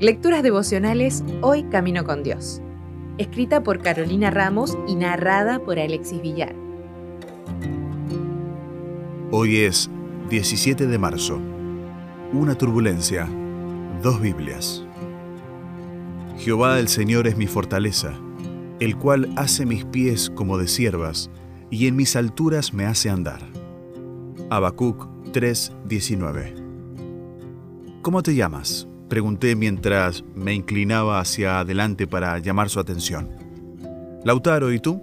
[0.00, 2.62] Lecturas devocionales Hoy Camino con Dios.
[3.18, 6.54] Escrita por Carolina Ramos y narrada por Alexis Villar.
[9.30, 9.90] Hoy es
[10.30, 11.38] 17 de marzo.
[12.32, 13.28] Una turbulencia.
[14.02, 14.86] Dos Biblias.
[16.38, 18.14] Jehová el Señor es mi fortaleza,
[18.80, 21.30] el cual hace mis pies como de siervas,
[21.68, 23.40] y en mis alturas me hace andar.
[24.48, 26.59] Habacuc 3:19
[28.02, 28.88] ¿Cómo te llamas?
[29.10, 33.28] Pregunté mientras me inclinaba hacia adelante para llamar su atención.
[34.24, 35.02] Lautaro, ¿y tú?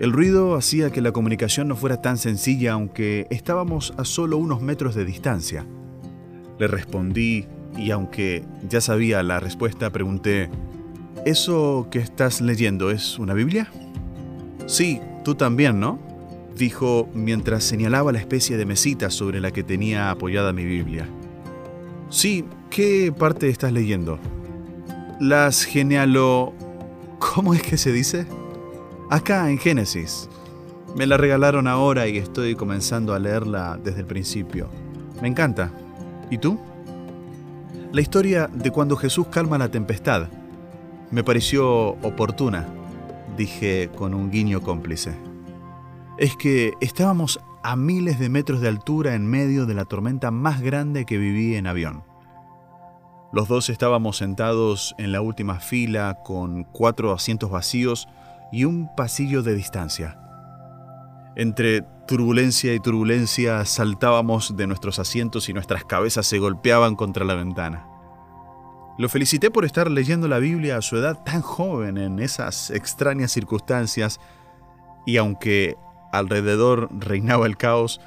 [0.00, 4.60] El ruido hacía que la comunicación no fuera tan sencilla aunque estábamos a solo unos
[4.60, 5.64] metros de distancia.
[6.58, 10.50] Le respondí y aunque ya sabía la respuesta, pregunté,
[11.24, 13.70] ¿eso que estás leyendo es una Biblia?
[14.66, 16.00] Sí, tú también, ¿no?
[16.56, 21.08] dijo mientras señalaba la especie de mesita sobre la que tenía apoyada mi Biblia.
[22.12, 24.18] Sí, ¿qué parte estás leyendo?
[25.18, 26.52] Las genealo...
[27.18, 28.26] ¿Cómo es que se dice?
[29.08, 30.28] Acá en Génesis.
[30.94, 34.68] Me la regalaron ahora y estoy comenzando a leerla desde el principio.
[35.22, 35.72] Me encanta.
[36.30, 36.60] ¿Y tú?
[37.92, 40.28] La historia de cuando Jesús calma la tempestad
[41.10, 42.66] me pareció oportuna,
[43.38, 45.31] dije con un guiño cómplice.
[46.22, 50.60] Es que estábamos a miles de metros de altura en medio de la tormenta más
[50.60, 52.04] grande que viví en avión.
[53.32, 58.06] Los dos estábamos sentados en la última fila con cuatro asientos vacíos
[58.52, 60.16] y un pasillo de distancia.
[61.34, 67.34] Entre turbulencia y turbulencia saltábamos de nuestros asientos y nuestras cabezas se golpeaban contra la
[67.34, 67.88] ventana.
[68.96, 73.32] Lo felicité por estar leyendo la Biblia a su edad tan joven en esas extrañas
[73.32, 74.20] circunstancias
[75.04, 75.76] y aunque
[76.12, 78.00] alrededor reinaba el caos,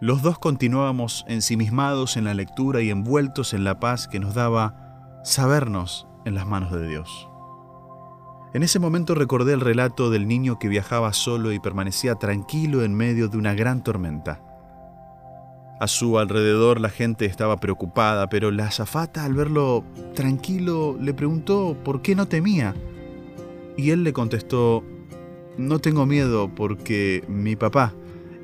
[0.00, 5.20] los dos continuábamos ensimismados en la lectura y envueltos en la paz que nos daba
[5.24, 7.28] sabernos en las manos de Dios.
[8.52, 12.94] En ese momento recordé el relato del niño que viajaba solo y permanecía tranquilo en
[12.94, 14.40] medio de una gran tormenta.
[15.80, 19.84] A su alrededor la gente estaba preocupada, pero la azafata al verlo
[20.14, 22.74] tranquilo le preguntó por qué no temía.
[23.76, 24.84] Y él le contestó,
[25.56, 27.94] no tengo miedo porque mi papá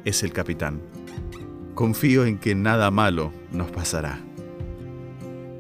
[0.05, 0.81] es el capitán.
[1.75, 4.21] Confío en que nada malo nos pasará.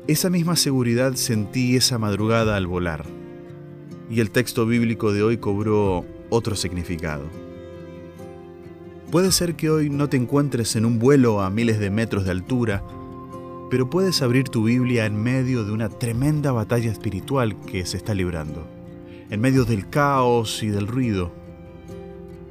[0.06, 3.05] Esa misma seguridad sentí esa madrugada al volar.
[4.10, 7.25] Y el texto bíblico de hoy cobró otro significado.
[9.10, 12.31] Puede ser que hoy no te encuentres en un vuelo a miles de metros de
[12.31, 12.84] altura,
[13.71, 18.15] pero puedes abrir tu Biblia en medio de una tremenda batalla espiritual que se está
[18.15, 18.66] librando,
[19.31, 21.33] en medio del caos y del ruido,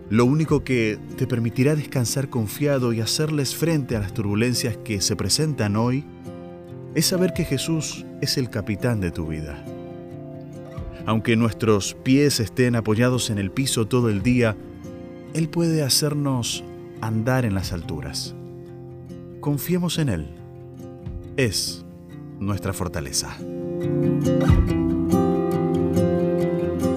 [0.09, 5.16] lo único que te permitirá descansar confiado y hacerles frente a las turbulencias que se
[5.16, 6.03] presentan hoy
[6.95, 9.63] es saber que Jesús es el capitán de tu vida.
[11.06, 14.57] Aunque nuestros pies estén apoyados en el piso todo el día,
[15.35, 16.63] Él puede hacernos
[17.01, 18.35] andar en las alturas.
[19.41, 20.35] Confiemos en Él.
[21.38, 21.85] Es
[22.39, 23.38] nuestra fortaleza.